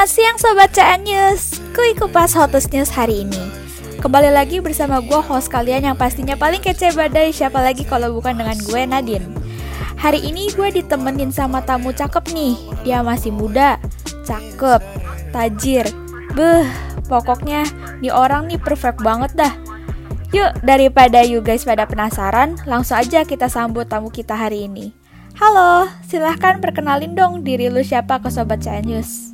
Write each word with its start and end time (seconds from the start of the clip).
Geng 0.00 0.40
Sobat 0.40 0.72
CN 0.72 1.04
News, 1.04 1.60
kui 1.76 1.92
kupas 1.92 2.32
hottest 2.32 2.72
news 2.72 2.88
hari 2.88 3.20
ini. 3.20 3.52
Kembali 4.00 4.32
lagi 4.32 4.56
bersama 4.56 5.04
gue 5.04 5.20
host 5.20 5.52
kalian 5.52 5.92
yang 5.92 5.96
pastinya 6.00 6.40
paling 6.40 6.64
kece 6.64 6.96
badai. 6.96 7.36
Siapa 7.36 7.60
lagi 7.60 7.84
kalau 7.84 8.16
bukan 8.16 8.32
dengan 8.40 8.56
gue 8.64 8.80
Nadine? 8.88 9.28
Hari 10.00 10.24
ini 10.24 10.48
gue 10.56 10.72
ditemenin 10.72 11.28
sama 11.28 11.60
tamu 11.60 11.92
cakep 11.92 12.32
nih. 12.32 12.56
Dia 12.80 13.04
masih 13.04 13.28
muda, 13.28 13.76
cakep, 14.24 14.80
tajir. 15.36 15.84
Beh, 16.32 16.64
pokoknya 17.04 17.68
nih 18.00 18.08
orang 18.08 18.48
nih 18.48 18.56
perfect 18.56 19.04
banget 19.04 19.36
dah. 19.36 19.52
Yuk, 20.32 20.64
daripada 20.64 21.20
you 21.20 21.44
guys 21.44 21.68
pada 21.68 21.84
penasaran, 21.84 22.56
langsung 22.64 22.96
aja 22.96 23.20
kita 23.28 23.52
sambut 23.52 23.84
tamu 23.84 24.08
kita 24.08 24.32
hari 24.32 24.64
ini. 24.64 24.96
Halo, 25.36 25.92
silahkan 26.08 26.56
perkenalin 26.56 27.12
dong 27.12 27.44
diri 27.44 27.68
lu 27.68 27.84
siapa 27.84 28.16
ke 28.24 28.32
Sobat 28.32 28.64
CN 28.64 28.88
News. 28.88 29.30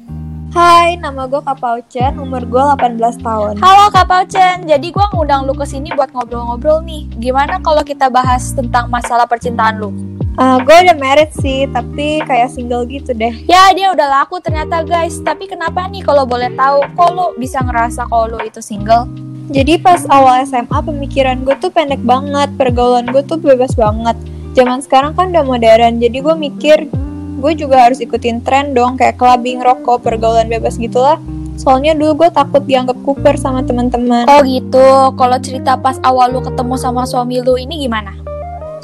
Hai, 0.55 0.95
nama 1.01 1.27
gue 1.27 1.43
Kak 1.43 1.59
Pauchen, 1.59 2.13
umur 2.23 2.47
gue 2.47 2.65
18 2.79 3.19
tahun. 3.19 3.55
Halo 3.59 3.91
Kak 3.91 4.07
Pauchen, 4.07 4.71
jadi 4.71 4.87
gue 4.87 5.07
ngundang 5.11 5.43
lu 5.43 5.57
ke 5.59 5.67
sini 5.67 5.91
buat 5.97 6.15
ngobrol-ngobrol 6.15 6.87
nih. 6.87 7.11
Gimana 7.19 7.59
kalau 7.59 7.83
kita 7.83 8.07
bahas 8.07 8.55
tentang 8.55 8.87
masalah 8.87 9.27
percintaan 9.27 9.83
lu? 9.83 9.91
Uh, 10.39 10.63
gue 10.63 10.77
udah 10.87 10.97
married 11.01 11.35
sih, 11.43 11.67
tapi 11.75 12.23
kayak 12.23 12.55
single 12.55 12.87
gitu 12.87 13.11
deh. 13.11 13.35
Ya, 13.51 13.75
dia 13.75 13.91
udah 13.91 14.23
laku 14.23 14.39
ternyata 14.39 14.87
guys. 14.87 15.19
Tapi 15.25 15.51
kenapa 15.51 15.91
nih 15.91 16.07
kalau 16.07 16.23
boleh 16.23 16.55
tahu, 16.55 16.85
kok 16.95 17.11
lu 17.11 17.27
bisa 17.41 17.65
ngerasa 17.67 18.07
kalau 18.07 18.37
lu 18.37 18.39
itu 18.47 18.63
single? 18.63 19.11
Jadi 19.51 19.83
pas 19.83 20.07
awal 20.13 20.47
SMA 20.47 20.79
pemikiran 20.79 21.43
gue 21.43 21.57
tuh 21.59 21.75
pendek 21.75 22.05
banget, 22.07 22.55
pergaulan 22.55 23.11
gue 23.11 23.25
tuh 23.25 23.41
bebas 23.41 23.75
banget 23.75 24.15
zaman 24.57 24.81
sekarang 24.81 25.13
kan 25.13 25.29
udah 25.37 25.45
modern 25.45 26.01
jadi 26.01 26.17
gue 26.25 26.35
mikir 26.41 26.89
gue 27.37 27.53
juga 27.53 27.89
harus 27.89 28.01
ikutin 28.01 28.41
tren 28.41 28.73
dong 28.73 28.97
kayak 28.97 29.21
clubbing 29.21 29.61
rokok 29.61 30.01
pergaulan 30.01 30.49
bebas 30.49 30.81
gitulah. 30.81 31.21
Soalnya 31.57 31.97
dulu 31.97 32.25
gue 32.25 32.29
takut 32.33 32.61
dianggap 32.65 32.97
kuper 33.05 33.37
sama 33.41 33.65
teman-teman. 33.65 34.29
Oh 34.29 34.41
gitu 34.45 35.13
kalau 35.17 35.37
cerita 35.41 35.77
pas 35.77 35.97
awal 36.05 36.33
lu 36.33 36.41
ketemu 36.45 36.75
sama 36.77 37.09
suami 37.09 37.41
lu 37.41 37.57
ini 37.57 37.85
gimana? 37.89 38.13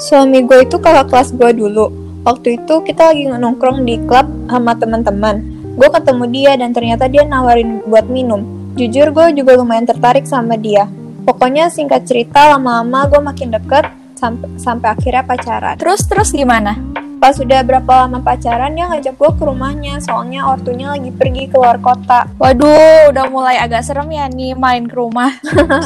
Suami 0.01 0.41
gue 0.41 0.65
itu 0.65 0.77
kakak 0.81 1.09
kelas 1.09 1.29
gue 1.37 1.51
dulu. 1.53 1.89
Waktu 2.23 2.61
itu 2.61 2.81
kita 2.81 3.13
lagi 3.13 3.29
nongkrong 3.29 3.85
di 3.85 4.01
klub 4.05 4.25
sama 4.49 4.73
teman-teman. 4.77 5.43
Gue 5.73 5.89
ketemu 5.89 6.23
dia 6.29 6.51
dan 6.57 6.69
ternyata 6.73 7.05
dia 7.09 7.25
nawarin 7.25 7.81
buat 7.89 8.05
minum. 8.09 8.45
Jujur 8.73 9.13
gue 9.13 9.37
juga 9.37 9.57
lumayan 9.57 9.85
tertarik 9.85 10.25
sama 10.25 10.57
dia. 10.57 10.89
Pokoknya 11.23 11.69
singkat 11.69 12.09
cerita 12.09 12.57
lama-lama 12.57 13.05
gue 13.09 13.21
makin 13.21 13.53
deket 13.53 13.85
sampai 14.17 14.49
sampai 14.57 14.87
akhirnya 14.93 15.23
pacaran. 15.25 15.75
Terus 15.77 16.01
terus 16.09 16.29
gimana? 16.33 16.92
Pas 17.23 17.39
sudah 17.39 17.63
berapa 17.63 18.03
lama 18.03 18.19
pacaran 18.19 18.75
dia 18.75 18.83
ngajak 18.83 19.15
gue 19.15 19.31
ke 19.39 19.43
rumahnya 19.47 19.95
soalnya 20.03 20.43
ortunya 20.43 20.91
lagi 20.91 21.07
pergi 21.07 21.47
keluar 21.47 21.79
kota. 21.79 22.27
Waduh, 22.35 23.15
udah 23.15 23.31
mulai 23.31 23.55
agak 23.63 23.87
serem 23.87 24.11
ya 24.11 24.27
nih 24.27 24.51
main 24.59 24.83
ke 24.83 24.91
rumah. 24.91 25.31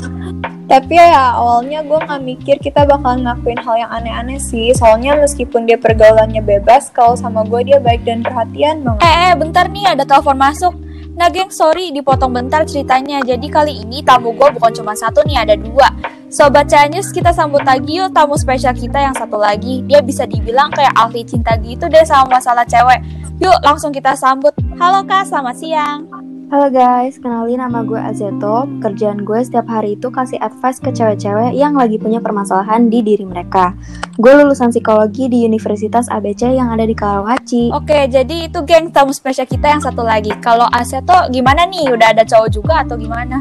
Tapi 0.74 0.98
ya 0.98 1.38
awalnya 1.38 1.86
gue 1.86 1.94
nggak 1.94 2.22
mikir 2.26 2.58
kita 2.58 2.90
bakal 2.90 3.22
ngakuin 3.22 3.62
hal 3.62 3.78
yang 3.78 3.92
aneh-aneh 3.94 4.42
sih. 4.42 4.74
Soalnya 4.74 5.14
meskipun 5.14 5.70
dia 5.70 5.78
pergaulannya 5.78 6.42
bebas, 6.42 6.90
kalau 6.90 7.14
sama 7.14 7.46
gue 7.46 7.70
dia 7.70 7.78
baik 7.78 8.02
dan 8.02 8.26
perhatian 8.26 8.82
banget. 8.82 9.06
Eh, 9.06 9.14
eh 9.30 9.34
bentar 9.38 9.70
nih 9.70 9.94
ada 9.94 10.10
telepon 10.10 10.42
masuk. 10.42 10.74
Nah 11.14 11.30
geng, 11.30 11.54
sorry 11.54 11.94
dipotong 11.94 12.34
bentar 12.34 12.66
ceritanya. 12.66 13.22
Jadi 13.22 13.46
kali 13.46 13.86
ini 13.86 14.02
tamu 14.02 14.34
gue 14.34 14.50
bukan 14.58 14.74
cuma 14.74 14.98
satu 14.98 15.22
nih, 15.22 15.46
ada 15.46 15.54
dua. 15.54 16.17
Sobat 16.28 16.68
Chinese, 16.68 17.16
kita 17.16 17.32
sambut 17.32 17.64
lagi 17.64 18.04
yuk 18.04 18.12
tamu 18.12 18.36
spesial 18.36 18.76
kita 18.76 19.00
yang 19.00 19.16
satu 19.16 19.40
lagi. 19.40 19.80
Dia 19.88 20.04
bisa 20.04 20.28
dibilang 20.28 20.68
kayak 20.76 20.92
ahli 21.00 21.24
cinta 21.24 21.56
gitu 21.56 21.88
deh 21.88 22.04
sama 22.04 22.36
masalah 22.36 22.68
cewek. 22.68 23.00
Yuk 23.40 23.56
langsung 23.64 23.96
kita 23.96 24.12
sambut. 24.12 24.52
Halo 24.76 25.08
kak, 25.08 25.24
selamat 25.24 25.56
siang. 25.56 26.04
Halo 26.52 26.68
guys, 26.68 27.16
kenalin 27.24 27.64
nama 27.64 27.80
gue 27.80 27.96
Azeto. 27.96 28.68
Kerjaan 28.84 29.24
gue 29.24 29.40
setiap 29.40 29.72
hari 29.72 29.96
itu 29.96 30.12
kasih 30.12 30.36
advice 30.44 30.84
ke 30.84 30.92
cewek-cewek 30.92 31.56
yang 31.56 31.80
lagi 31.80 31.96
punya 31.96 32.20
permasalahan 32.20 32.92
di 32.92 33.00
diri 33.08 33.24
mereka. 33.24 33.72
Gue 34.20 34.36
lulusan 34.36 34.76
psikologi 34.76 35.32
di 35.32 35.48
Universitas 35.48 36.12
ABC 36.12 36.52
yang 36.52 36.76
ada 36.76 36.84
di 36.84 36.92
Karawaci. 36.92 37.72
Oke, 37.72 38.04
jadi 38.12 38.52
itu 38.52 38.68
geng 38.68 38.92
tamu 38.92 39.16
spesial 39.16 39.48
kita 39.48 39.72
yang 39.72 39.80
satu 39.80 40.04
lagi. 40.04 40.36
Kalau 40.44 40.68
Azeto 40.76 41.32
gimana 41.32 41.64
nih? 41.64 41.88
Udah 41.88 42.12
ada 42.12 42.28
cowok 42.28 42.52
juga 42.52 42.84
atau 42.84 43.00
gimana? 43.00 43.40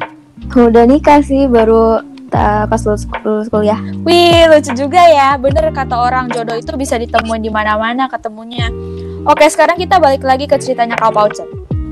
Udah 0.55 0.87
nikah 0.87 1.19
sih, 1.19 1.51
baru 1.51 2.15
uh, 2.33 2.65
pas 2.67 2.81
lulus, 2.83 3.05
lulus 3.23 3.47
kuliah. 3.51 3.81
Wih, 4.03 4.49
lucu 4.51 4.73
juga 4.75 5.03
ya. 5.07 5.37
Bener 5.39 5.71
kata 5.71 5.95
orang 5.95 6.33
jodoh 6.33 6.57
itu 6.59 6.73
bisa 6.75 6.99
ditemuin 6.99 7.43
di 7.43 7.51
mana-mana 7.53 8.11
ketemunya. 8.11 8.71
Oke, 9.27 9.47
sekarang 9.51 9.79
kita 9.79 9.99
balik 9.99 10.23
lagi 10.23 10.47
ke 10.47 10.57
ceritanya 10.59 10.95
Kak 10.95 11.13
Paucet. 11.15 11.47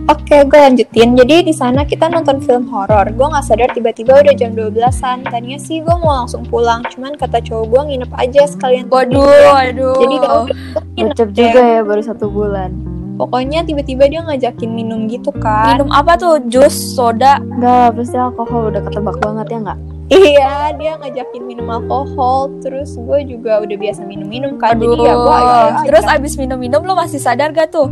Oke, 0.04 0.44
gue 0.44 0.60
lanjutin. 0.60 1.16
Jadi 1.16 1.48
di 1.48 1.54
sana 1.56 1.80
kita 1.88 2.12
nonton 2.12 2.36
film 2.44 2.68
horor. 2.68 3.08
Gue 3.16 3.24
nggak 3.24 3.40
sadar 3.40 3.72
tiba-tiba 3.72 4.20
udah 4.20 4.34
jam 4.36 4.52
12-an. 4.52 5.24
Tadinya 5.24 5.56
sih 5.56 5.80
gue 5.80 5.96
mau 5.96 6.20
langsung 6.20 6.44
pulang, 6.44 6.84
cuman 6.92 7.16
kata 7.16 7.40
cowok 7.40 7.64
gue 7.72 7.82
nginep 7.88 8.12
aja 8.12 8.44
sekalian. 8.44 8.84
Waduh, 8.92 9.24
waduh. 9.24 9.96
Jadi 9.96 10.16
kalau 10.20 10.44
juga 11.32 11.62
ya 11.64 11.80
baru 11.80 12.02
satu 12.04 12.28
bulan. 12.28 12.94
Pokoknya 13.14 13.62
tiba-tiba 13.64 14.04
dia 14.10 14.20
ngajakin 14.26 14.70
minum 14.74 15.06
gitu 15.08 15.32
kan. 15.40 15.78
Minum 15.78 15.88
apa 15.94 16.18
tuh? 16.20 16.36
Jus, 16.52 16.74
soda? 16.74 17.40
Enggak, 17.40 17.96
pasti 17.96 18.18
alkohol 18.18 18.74
udah 18.74 18.82
ketebak 18.84 19.16
banget 19.22 19.46
ya 19.54 19.58
nggak? 19.70 19.78
Iya, 20.12 20.76
dia 20.76 21.00
ngajakin 21.00 21.42
minum 21.48 21.64
alkohol, 21.72 22.52
terus 22.60 22.92
gue 22.92 23.24
juga 23.24 23.64
udah 23.64 23.76
biasa 23.76 24.04
minum-minum 24.04 24.60
kan. 24.60 24.76
Aduh. 24.76 24.92
Jadi 24.92 25.00
ya 25.00 25.14
gue 25.16 25.38
Terus 25.88 26.04
abis 26.04 26.32
minum-minum 26.36 26.84
lo 26.84 26.92
masih 26.92 27.16
sadar 27.16 27.56
gak 27.56 27.72
tuh? 27.72 27.88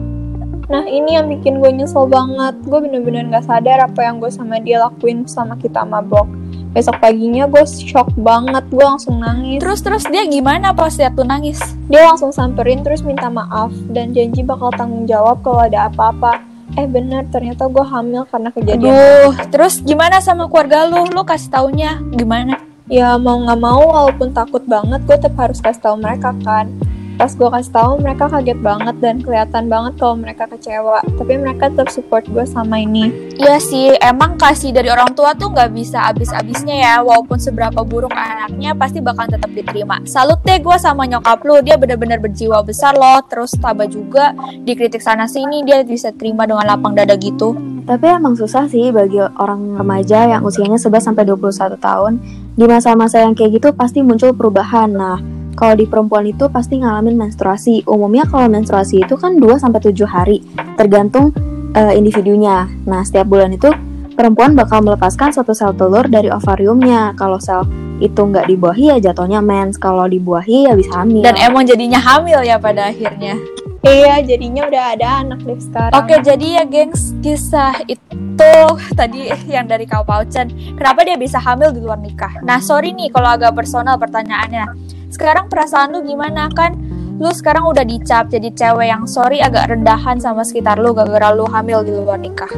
Nah 0.70 0.88
ini 0.88 1.18
yang 1.18 1.26
bikin 1.28 1.58
gue 1.58 1.68
nyesel 1.68 2.06
banget 2.06 2.54
Gue 2.64 2.80
bener-bener 2.80 3.26
gak 3.28 3.44
sadar 3.50 3.82
apa 3.82 4.08
yang 4.08 4.22
gue 4.22 4.30
sama 4.30 4.56
dia 4.62 4.80
lakuin 4.80 5.26
sama 5.26 5.58
kita 5.58 5.82
mabok 5.82 6.24
Besok 6.72 6.96
paginya 7.02 7.44
gue 7.44 7.60
shock 7.68 8.08
banget, 8.16 8.64
gue 8.72 8.80
langsung 8.80 9.20
nangis 9.20 9.60
Terus-terus 9.60 10.08
dia 10.08 10.24
gimana 10.24 10.72
pas 10.72 10.94
liat 10.96 11.12
tuh 11.12 11.28
nangis? 11.28 11.60
Dia 11.92 12.08
langsung 12.08 12.32
samperin 12.32 12.80
terus 12.80 13.04
minta 13.04 13.28
maaf 13.28 13.68
Dan 13.92 14.16
janji 14.16 14.40
bakal 14.40 14.72
tanggung 14.72 15.04
jawab 15.04 15.44
kalau 15.44 15.66
ada 15.66 15.92
apa-apa 15.92 16.51
Eh 16.72 16.88
bener, 16.88 17.28
ternyata 17.28 17.68
gue 17.68 17.84
hamil 17.84 18.24
karena 18.32 18.48
kejadian 18.48 18.96
Aduh, 18.96 19.32
terus 19.52 19.84
gimana 19.84 20.24
sama 20.24 20.48
keluarga 20.48 20.88
lu? 20.88 21.04
Lu 21.12 21.20
kasih 21.20 21.52
taunya 21.52 22.00
gimana? 22.16 22.56
Ya 22.88 23.20
mau 23.20 23.36
gak 23.44 23.60
mau 23.60 23.92
walaupun 23.92 24.32
takut 24.32 24.64
banget 24.64 25.04
gue 25.04 25.16
tetap 25.20 25.36
harus 25.36 25.60
kasih 25.60 25.80
tahu 25.84 25.96
mereka 26.00 26.32
kan 26.40 26.72
pas 27.16 27.32
gue 27.32 27.48
kasih 27.48 27.72
tahu 27.72 27.92
mereka 28.00 28.24
kaget 28.28 28.58
banget 28.60 28.96
dan 28.98 29.16
kelihatan 29.20 29.64
banget 29.68 29.92
kalau 30.00 30.16
mereka 30.16 30.44
kecewa. 30.48 31.04
Tapi 31.18 31.32
mereka 31.38 31.68
tetap 31.68 31.88
support 31.92 32.24
gue 32.28 32.44
sama 32.48 32.80
ini. 32.80 33.32
Iya 33.36 33.56
sih 33.58 33.94
emang 34.00 34.40
kasih 34.40 34.72
dari 34.72 34.88
orang 34.88 35.12
tua 35.12 35.36
tuh 35.36 35.52
nggak 35.52 35.70
bisa 35.72 36.08
abis-abisnya 36.08 36.76
ya. 36.78 36.94
Walaupun 37.04 37.38
seberapa 37.38 37.84
buruk 37.84 38.12
anaknya 38.12 38.72
pasti 38.76 38.98
bakal 39.04 39.28
tetap 39.28 39.50
diterima. 39.52 40.00
Salut 40.08 40.40
deh 40.44 40.58
gue 40.60 40.76
sama 40.80 41.04
nyokap 41.08 41.42
lu 41.44 41.60
dia 41.60 41.76
bener-bener 41.76 42.18
berjiwa 42.22 42.64
besar 42.64 42.96
loh. 42.96 43.20
Terus 43.28 43.52
tabah 43.56 43.88
juga 43.88 44.32
dikritik 44.64 45.02
sana 45.02 45.28
sini 45.28 45.64
dia 45.64 45.84
bisa 45.84 46.12
terima 46.14 46.48
dengan 46.48 46.64
lapang 46.66 46.96
dada 46.96 47.16
gitu. 47.18 47.54
Tapi 47.82 48.06
emang 48.06 48.38
susah 48.38 48.70
sih 48.70 48.94
bagi 48.94 49.18
orang 49.18 49.74
remaja 49.74 50.30
yang 50.30 50.46
usianya 50.46 50.78
11 50.78 51.02
sampai 51.02 51.26
21 51.26 51.78
tahun. 51.82 52.12
Di 52.54 52.68
masa-masa 52.68 53.24
yang 53.24 53.34
kayak 53.34 53.58
gitu 53.58 53.68
pasti 53.74 54.04
muncul 54.06 54.30
perubahan. 54.30 54.90
Nah 54.92 55.31
kalau 55.52 55.74
di 55.76 55.84
perempuan 55.84 56.24
itu 56.24 56.48
pasti 56.48 56.80
ngalamin 56.80 57.16
menstruasi. 57.16 57.84
Umumnya 57.84 58.24
kalau 58.24 58.48
menstruasi 58.48 59.04
itu 59.04 59.14
kan 59.20 59.36
2 59.36 59.60
sampai 59.60 59.80
7 59.80 60.04
hari, 60.08 60.38
tergantung 60.80 61.30
uh, 61.76 61.92
individunya. 61.92 62.68
Nah, 62.88 63.04
setiap 63.04 63.28
bulan 63.28 63.52
itu 63.52 63.68
perempuan 64.12 64.52
bakal 64.56 64.84
melepaskan 64.84 65.32
satu 65.32 65.52
sel 65.52 65.76
telur 65.76 66.08
dari 66.08 66.32
ovariumnya. 66.32 67.16
Kalau 67.16 67.36
sel 67.40 67.64
itu 68.00 68.18
nggak 68.18 68.48
dibuahi 68.48 68.96
ya 68.96 69.12
jatuhnya 69.12 69.44
mens. 69.44 69.76
Kalau 69.76 70.08
dibuahi 70.08 70.68
ya 70.68 70.72
bisa 70.72 71.04
hamil. 71.04 71.24
Dan 71.24 71.36
emang 71.38 71.68
jadinya 71.68 72.00
hamil 72.00 72.40
ya 72.44 72.56
pada 72.56 72.88
akhirnya. 72.88 73.36
Iya, 73.82 74.22
jadinya 74.22 74.70
udah 74.70 74.84
ada 74.94 75.26
anak 75.26 75.42
deh 75.42 75.58
sekarang. 75.58 75.94
Oke, 75.98 76.14
jadi 76.22 76.62
ya 76.62 76.64
gengs, 76.70 77.18
kisah 77.18 77.82
itu 77.90 78.54
tadi 78.94 79.26
yang 79.50 79.66
dari 79.66 79.90
Kau 79.90 80.06
Pauchen. 80.06 80.54
Kenapa 80.78 81.02
dia 81.02 81.18
bisa 81.18 81.42
hamil 81.42 81.74
di 81.74 81.82
luar 81.82 81.98
nikah? 81.98 82.30
Nah, 82.46 82.62
sorry 82.62 82.94
nih 82.94 83.10
kalau 83.10 83.34
agak 83.34 83.58
personal 83.58 83.98
pertanyaannya. 83.98 85.01
Sekarang 85.22 85.46
perasaan 85.46 85.94
lu 85.94 86.02
gimana? 86.02 86.50
Kan? 86.50 86.74
Lu 87.22 87.30
sekarang 87.30 87.70
udah 87.70 87.86
dicap 87.86 88.26
jadi 88.26 88.50
cewek 88.58 88.90
yang 88.90 89.06
sorry 89.06 89.38
agak 89.38 89.70
rendahan 89.70 90.18
sama 90.18 90.42
sekitar 90.42 90.82
lu 90.82 90.90
gara-gara 90.90 91.30
lu 91.30 91.46
hamil 91.46 91.86
di 91.86 91.94
luar 91.94 92.18
nikah. 92.18 92.50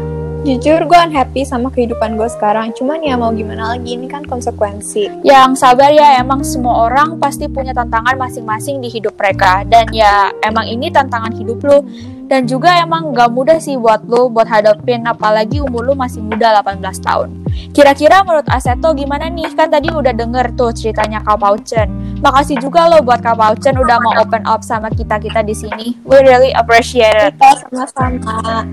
Jujur 0.49 0.89
gue 0.89 0.97
unhappy 0.97 1.45
sama 1.45 1.69
kehidupan 1.69 2.17
gue 2.17 2.25
sekarang. 2.25 2.73
Cuman 2.73 3.05
ya 3.05 3.21
mau 3.21 3.37
gimana 3.37 3.77
lagi, 3.77 4.01
ini 4.01 4.09
kan 4.09 4.25
konsekuensi. 4.25 5.21
Yang 5.29 5.61
sabar 5.61 5.93
ya, 5.93 6.17
emang 6.25 6.41
semua 6.41 6.89
orang 6.89 7.21
pasti 7.21 7.53
punya 7.53 7.77
tantangan 7.77 8.17
masing-masing 8.17 8.81
di 8.81 8.89
hidup 8.89 9.13
mereka. 9.21 9.61
Dan 9.69 9.93
ya 9.93 10.33
emang 10.41 10.65
ini 10.65 10.89
tantangan 10.89 11.37
hidup 11.37 11.61
lu. 11.69 11.85
Dan 12.33 12.49
juga 12.49 12.81
emang 12.81 13.13
gak 13.13 13.29
mudah 13.29 13.61
sih 13.61 13.77
buat 13.77 14.09
lu 14.09 14.33
buat 14.33 14.49
hadapin 14.49 15.05
Apalagi 15.05 15.61
umur 15.61 15.85
lu 15.85 15.93
masih 15.93 16.25
muda 16.25 16.65
18 16.65 16.81
tahun 17.05 17.44
Kira-kira 17.75 18.23
menurut 18.23 18.47
Aseto 18.51 18.95
gimana 18.95 19.27
nih? 19.31 19.51
Kan 19.55 19.71
tadi 19.71 19.91
udah 19.91 20.15
denger 20.15 20.55
tuh 20.55 20.71
ceritanya 20.75 21.23
Kak 21.23 21.41
Pauchen 21.43 21.89
Makasih 22.23 22.59
juga 22.63 22.87
lo 22.89 23.03
buat 23.03 23.21
Kak 23.21 23.37
Pauchen 23.37 23.77
udah 23.77 23.99
mau 24.01 24.15
open 24.23 24.47
up 24.47 24.63
sama 24.63 24.89
kita-kita 24.91 25.43
di 25.43 25.55
sini 25.55 25.87
We 26.07 26.23
really 26.23 26.55
appreciate 26.55 27.15
it 27.15 27.37
Kita 27.37 27.67
sama-sama 27.69 28.67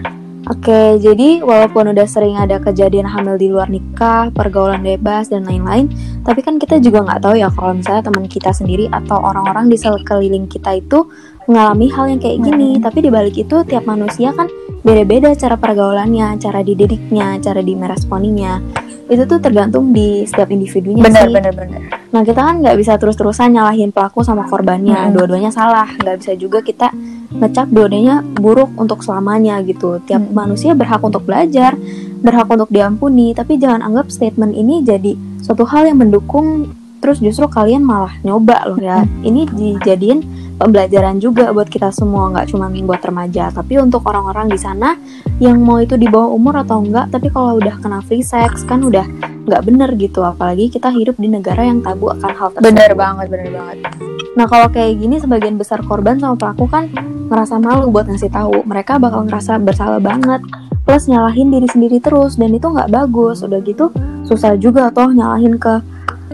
Oke, 0.49 0.97
jadi 0.97 1.45
walaupun 1.45 1.93
udah 1.93 2.09
sering 2.09 2.33
ada 2.33 2.57
kejadian 2.57 3.05
hamil 3.05 3.37
di 3.37 3.53
luar 3.53 3.69
nikah, 3.69 4.33
pergaulan 4.33 4.81
bebas, 4.81 5.29
dan 5.29 5.45
lain-lain, 5.45 5.85
tapi 6.25 6.41
kan 6.41 6.57
kita 6.57 6.81
juga 6.81 7.05
nggak 7.05 7.21
tahu 7.21 7.35
ya 7.37 7.53
kalau 7.53 7.77
misalnya 7.77 8.09
teman 8.09 8.25
kita 8.25 8.49
sendiri 8.49 8.89
atau 8.89 9.21
orang-orang 9.21 9.69
di 9.69 9.77
sekeliling 9.77 10.49
kita 10.49 10.81
itu 10.81 11.05
mengalami 11.45 11.93
hal 11.93 12.09
yang 12.09 12.17
kayak 12.17 12.41
gini. 12.41 12.69
Hmm. 12.77 12.81
Tapi 12.81 12.99
dibalik 13.05 13.35
itu 13.37 13.61
tiap 13.69 13.85
manusia 13.85 14.33
kan 14.33 14.49
beda-beda 14.81 15.33
cara 15.37 15.55
pergaulannya, 15.57 16.37
cara 16.41 16.65
dididiknya, 16.65 17.37
cara 17.41 17.61
dimeresponinya. 17.61 18.61
Itu 19.11 19.27
tuh 19.27 19.43
tergantung 19.43 19.91
di 19.91 20.23
setiap 20.23 20.49
individunya 20.49 21.03
bener 21.03 21.27
sih. 21.27 21.33
bener 21.35 21.53
bener 21.53 21.81
Nah 22.11 22.21
kita 22.27 22.43
kan 22.43 22.59
nggak 22.59 22.75
bisa 22.75 22.95
terus-terusan 22.99 23.55
nyalahin 23.55 23.91
pelaku 23.91 24.23
sama 24.23 24.47
korbannya, 24.47 24.95
Hmm. 24.95 25.13
dua-duanya 25.15 25.51
salah. 25.51 25.87
Nggak 25.99 26.15
bisa 26.19 26.31
juga 26.35 26.59
kita 26.59 26.91
ngecap 27.31 27.71
dua-duanya 27.71 28.19
buruk 28.23 28.71
untuk 28.75 28.99
selamanya 29.03 29.59
gitu. 29.63 29.99
Tiap 30.03 30.19
Hmm. 30.19 30.35
manusia 30.35 30.75
berhak 30.75 30.99
untuk 31.03 31.23
belajar, 31.23 31.75
berhak 32.19 32.47
untuk 32.51 32.67
diampuni, 32.67 33.31
tapi 33.31 33.55
jangan 33.55 33.79
anggap 33.83 34.11
statement 34.11 34.55
ini 34.55 34.83
jadi 34.83 35.15
suatu 35.39 35.63
hal 35.67 35.87
yang 35.87 35.99
mendukung. 36.03 36.71
Terus 37.01 37.17
justru 37.17 37.49
kalian 37.49 37.81
malah 37.81 38.13
nyoba 38.21 38.69
loh 38.69 38.77
ya. 38.77 39.01
Ini 39.25 39.49
dijadiin 39.49 40.19
pembelajaran 40.61 41.17
juga 41.17 41.49
buat 41.49 41.65
kita 41.65 41.89
semua, 41.89 42.29
nggak 42.29 42.53
cuma 42.53 42.69
buat 42.69 43.01
remaja, 43.01 43.49
tapi 43.49 43.81
untuk 43.81 44.05
orang-orang 44.05 44.47
di 44.53 44.59
sana 44.61 44.93
yang 45.41 45.57
mau 45.57 45.81
itu 45.81 45.97
di 45.97 46.05
bawah 46.05 46.29
umur 46.37 46.61
atau 46.61 46.85
enggak. 46.85 47.09
Tapi 47.09 47.33
kalau 47.33 47.57
udah 47.57 47.81
kena 47.81 47.99
free 48.05 48.21
sex 48.21 48.61
kan 48.69 48.85
udah 48.85 49.03
nggak 49.49 49.61
bener 49.65 49.89
gitu. 49.97 50.21
Apalagi 50.21 50.69
kita 50.69 50.93
hidup 50.93 51.17
di 51.17 51.25
negara 51.25 51.65
yang 51.65 51.81
tabu 51.81 52.13
akan 52.13 52.31
hal 52.37 52.47
tersebut. 52.53 52.69
Bener 52.69 52.91
banget 52.93 53.25
bener 53.33 53.49
banget. 53.49 53.77
Nah 54.37 54.45
kalau 54.45 54.67
kayak 54.69 55.01
gini 55.01 55.17
sebagian 55.17 55.57
besar 55.57 55.81
korban 55.81 56.21
sama 56.21 56.37
pelaku 56.37 56.69
kan 56.69 56.93
ngerasa 57.27 57.57
malu 57.57 57.89
buat 57.89 58.05
ngasih 58.05 58.29
tahu. 58.29 58.61
Mereka 58.69 59.01
bakal 59.01 59.25
ngerasa 59.25 59.57
bersalah 59.57 59.97
banget. 59.97 60.45
Plus 60.85 61.09
nyalahin 61.09 61.49
diri 61.49 61.65
sendiri 61.69 61.97
terus 61.97 62.37
dan 62.37 62.53
itu 62.53 62.69
nggak 62.69 62.93
bagus. 62.93 63.41
Udah 63.41 63.57
gitu 63.65 63.89
susah 64.29 64.53
juga 64.61 64.93
toh 64.93 65.09
nyalahin 65.09 65.57
ke 65.57 65.81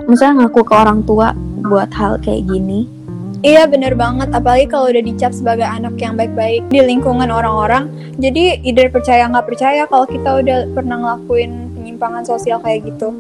misalnya 0.08 0.46
ngaku 0.46 0.62
ke 0.68 0.74
orang 0.76 1.00
tua 1.08 1.32
buat 1.68 1.92
hal 1.96 2.20
kayak 2.24 2.48
gini 2.48 2.97
Iya 3.46 3.70
bener 3.70 3.94
banget, 3.94 4.34
apalagi 4.34 4.66
kalau 4.66 4.90
udah 4.90 5.04
dicap 5.06 5.30
sebagai 5.30 5.66
anak 5.66 5.94
yang 6.02 6.18
baik-baik 6.18 6.66
di 6.74 6.82
lingkungan 6.82 7.30
orang-orang 7.30 7.86
Jadi 8.18 8.66
either 8.66 8.90
percaya 8.90 9.30
nggak 9.30 9.46
percaya 9.46 9.86
kalau 9.86 10.10
kita 10.10 10.42
udah 10.42 10.60
pernah 10.74 10.98
ngelakuin 10.98 11.70
penyimpangan 11.78 12.26
sosial 12.26 12.58
kayak 12.66 12.90
gitu 12.90 13.14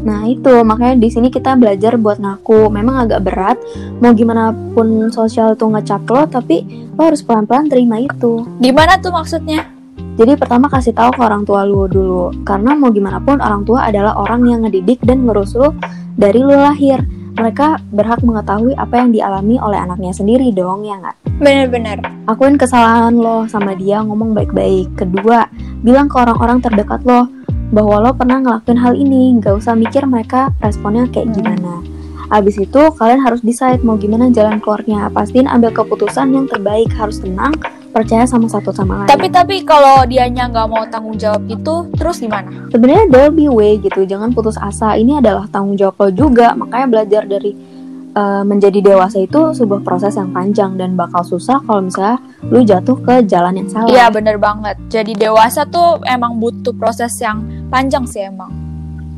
Nah 0.00 0.24
itu 0.24 0.64
makanya 0.64 0.96
di 0.96 1.08
sini 1.12 1.28
kita 1.28 1.60
belajar 1.60 2.00
buat 2.00 2.16
ngaku. 2.20 2.72
Memang 2.72 3.04
agak 3.04 3.20
berat. 3.20 3.60
Mau 4.00 4.16
gimana 4.16 4.52
pun 4.72 5.12
sosial 5.12 5.52
itu 5.52 5.68
ngecap 5.68 6.08
lo, 6.08 6.24
tapi 6.24 6.64
lo 6.96 7.04
harus 7.04 7.20
pelan-pelan 7.20 7.68
terima 7.68 8.00
itu. 8.00 8.48
Gimana 8.64 8.96
tuh 8.96 9.12
maksudnya? 9.12 9.68
Jadi 10.16 10.36
pertama 10.36 10.72
kasih 10.72 10.96
tahu 10.96 11.16
ke 11.16 11.20
orang 11.20 11.44
tua 11.44 11.68
lu 11.68 11.84
dulu. 11.84 12.32
Karena 12.48 12.72
mau 12.72 12.88
gimana 12.88 13.20
pun 13.20 13.40
orang 13.40 13.64
tua 13.68 13.88
adalah 13.88 14.16
orang 14.16 14.48
yang 14.48 14.64
ngedidik 14.64 15.04
dan 15.04 15.28
ngurus 15.28 15.52
lu 15.56 15.72
dari 16.16 16.40
lu 16.40 16.56
lahir. 16.56 17.04
Mereka 17.40 17.80
berhak 17.96 18.20
mengetahui 18.20 18.76
apa 18.76 19.00
yang 19.00 19.16
dialami 19.16 19.56
oleh 19.56 19.80
anaknya 19.80 20.12
sendiri 20.12 20.52
dong, 20.52 20.84
ya 20.84 21.00
nggak? 21.00 21.16
Bener-bener 21.40 22.04
Akuin 22.28 22.60
kesalahan 22.60 23.16
lo 23.16 23.48
sama 23.48 23.72
dia 23.74 24.04
ngomong 24.04 24.36
baik-baik. 24.36 24.92
Kedua, 24.94 25.48
bilang 25.80 26.06
ke 26.06 26.20
orang-orang 26.20 26.60
terdekat 26.60 27.00
lo 27.02 27.26
bahwa 27.74 27.96
lo 28.06 28.10
pernah 28.14 28.38
ngelakuin 28.38 28.78
hal 28.78 28.94
ini. 28.94 29.34
Gak 29.40 29.58
usah 29.58 29.74
mikir 29.74 30.04
mereka 30.06 30.54
responnya 30.60 31.08
kayak 31.08 31.32
Hmm. 31.32 31.36
gimana. 31.40 31.72
Abis 32.30 32.62
itu 32.62 32.82
kalian 32.94 33.26
harus 33.26 33.42
decide 33.42 33.82
mau 33.82 33.98
gimana 33.98 34.30
jalan 34.30 34.62
keluarnya. 34.62 35.10
Pastiin 35.10 35.50
ambil 35.50 35.74
keputusan 35.74 36.30
yang 36.30 36.46
terbaik. 36.46 36.92
Harus 36.94 37.18
tenang, 37.18 37.56
percaya 37.90 38.24
sama 38.24 38.46
satu 38.46 38.70
sama 38.70 39.02
lain. 39.02 39.08
Tapi 39.10 39.26
tapi 39.30 39.56
kalau 39.66 40.06
dianya 40.06 40.46
nggak 40.46 40.66
mau 40.70 40.82
tanggung 40.86 41.18
jawab 41.18 41.42
itu, 41.50 41.90
terus 41.98 42.22
gimana? 42.22 42.70
sebenarnya 42.70 43.04
there'll 43.10 43.34
be 43.34 43.50
way 43.50 43.76
gitu. 43.82 44.06
Jangan 44.06 44.30
putus 44.30 44.56
asa. 44.56 44.94
Ini 44.94 45.18
adalah 45.18 45.50
tanggung 45.50 45.74
jawab 45.74 45.98
lo 45.98 46.08
juga. 46.14 46.54
Makanya 46.54 46.86
belajar 46.86 47.22
dari 47.26 47.52
uh, 48.14 48.42
menjadi 48.46 48.78
dewasa 48.94 49.22
itu 49.22 49.54
sebuah 49.54 49.82
proses 49.82 50.14
yang 50.14 50.30
panjang 50.30 50.74
dan 50.78 50.94
bakal 50.94 51.22
susah 51.22 51.62
kalau 51.66 51.84
misalnya 51.84 52.18
lu 52.46 52.62
jatuh 52.62 52.96
ke 53.02 53.14
jalan 53.26 53.58
yang 53.58 53.68
salah. 53.70 53.90
Iya 53.90 54.06
bener 54.10 54.36
banget. 54.38 54.76
Jadi 54.90 55.12
dewasa 55.14 55.66
tuh 55.66 56.00
emang 56.06 56.38
butuh 56.38 56.74
proses 56.74 57.14
yang 57.20 57.42
panjang 57.68 58.06
sih 58.06 58.26
emang. 58.26 58.50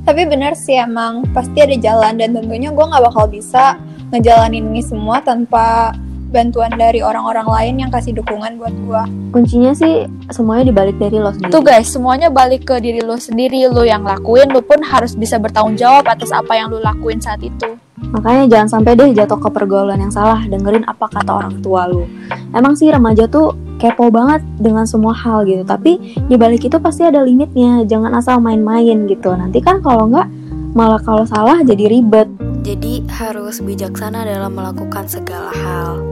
Tapi 0.03 0.27
bener 0.27 0.59
sih 0.59 0.75
emang 0.75 1.23
pasti 1.31 1.63
ada 1.63 1.77
jalan 1.79 2.19
dan 2.19 2.35
tentunya 2.35 2.75
gue 2.75 2.85
nggak 2.91 3.05
bakal 3.07 3.31
bisa 3.31 3.79
ngejalanin 4.11 4.67
ini 4.75 4.83
semua 4.83 5.23
tanpa 5.23 5.95
bantuan 6.33 6.73
dari 6.75 7.05
orang-orang 7.05 7.47
lain 7.47 7.75
yang 7.87 7.91
kasih 7.93 8.17
dukungan 8.17 8.57
buat 8.57 8.73
gue 8.73 9.03
Kuncinya 9.33 9.73
sih 9.73 10.05
semuanya 10.29 10.69
dibalik 10.69 11.01
dari 11.01 11.17
lo 11.17 11.33
sendiri. 11.33 11.53
Tuh 11.57 11.65
guys, 11.65 11.89
semuanya 11.89 12.29
balik 12.29 12.69
ke 12.69 12.77
diri 12.85 13.01
lu 13.01 13.17
sendiri. 13.17 13.65
Lu 13.65 13.81
yang 13.81 14.05
lakuin, 14.05 14.53
lu 14.53 14.61
pun 14.61 14.85
harus 14.85 15.17
bisa 15.17 15.41
bertanggung 15.41 15.81
jawab 15.81 16.05
atas 16.05 16.29
apa 16.37 16.53
yang 16.53 16.69
lu 16.69 16.85
lakuin 16.85 17.17
saat 17.17 17.41
itu. 17.41 17.81
Makanya 18.13 18.45
jangan 18.53 18.69
sampai 18.69 18.93
deh 18.93 19.17
jatuh 19.17 19.41
ke 19.41 19.49
pergaulan 19.49 19.97
yang 19.97 20.13
salah, 20.13 20.45
dengerin 20.45 20.85
apa 20.85 21.09
kata 21.09 21.33
orang 21.33 21.65
tua 21.65 21.89
lu. 21.89 22.05
Emang 22.53 22.77
sih 22.77 22.93
remaja 22.93 23.25
tuh 23.25 23.57
kepo 23.81 24.13
banget 24.13 24.45
dengan 24.61 24.85
semua 24.85 25.17
hal 25.17 25.49
gitu, 25.49 25.65
tapi 25.65 25.97
di 26.29 26.37
balik 26.37 26.69
itu 26.69 26.77
pasti 26.77 27.09
ada 27.09 27.25
limitnya. 27.25 27.89
Jangan 27.89 28.13
asal 28.13 28.37
main-main 28.37 29.09
gitu. 29.09 29.33
Nanti 29.33 29.65
kan 29.65 29.81
kalau 29.81 30.13
nggak 30.13 30.29
malah 30.77 31.01
kalau 31.01 31.25
salah 31.25 31.65
jadi 31.65 31.89
ribet. 31.89 32.29
Jadi 32.61 33.01
harus 33.09 33.65
bijaksana 33.65 34.29
dalam 34.29 34.53
melakukan 34.53 35.09
segala 35.09 35.51
hal. 35.57 36.12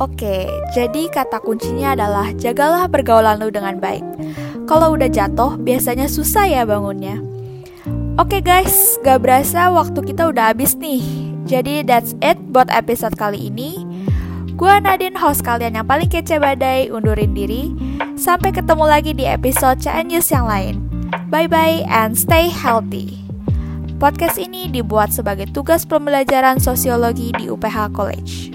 Oke, 0.00 0.48
jadi 0.72 1.12
kata 1.12 1.44
kuncinya 1.44 1.92
adalah 1.92 2.32
jagalah 2.32 2.88
pergaulan 2.88 3.36
lu 3.36 3.52
dengan 3.52 3.76
baik. 3.76 4.00
Kalau 4.64 4.96
udah 4.96 5.12
jatuh, 5.12 5.60
biasanya 5.60 6.08
susah 6.08 6.48
ya 6.48 6.64
bangunnya. 6.64 7.20
Oke 8.16 8.40
guys, 8.40 8.96
gak 9.04 9.20
berasa 9.20 9.68
waktu 9.68 10.00
kita 10.00 10.32
udah 10.32 10.56
habis 10.56 10.72
nih. 10.80 11.04
Jadi 11.44 11.84
that's 11.84 12.16
it 12.24 12.40
buat 12.48 12.72
episode 12.72 13.12
kali 13.20 13.52
ini. 13.52 13.84
Gua 14.56 14.80
Nadine, 14.80 15.20
host 15.20 15.44
kalian 15.44 15.76
yang 15.76 15.84
paling 15.84 16.08
kece 16.08 16.40
badai, 16.40 16.88
undurin 16.88 17.36
diri. 17.36 17.68
Sampai 18.16 18.56
ketemu 18.56 18.88
lagi 18.88 19.12
di 19.12 19.28
episode 19.28 19.84
CN 19.84 20.08
News 20.08 20.32
yang 20.32 20.48
lain. 20.48 20.80
Bye-bye 21.28 21.84
and 21.92 22.16
stay 22.16 22.48
healthy. 22.48 23.20
Podcast 24.00 24.40
ini 24.40 24.64
dibuat 24.72 25.12
sebagai 25.12 25.52
tugas 25.52 25.84
pembelajaran 25.84 26.56
sosiologi 26.56 27.36
di 27.36 27.52
UPH 27.52 27.92
College. 27.92 28.48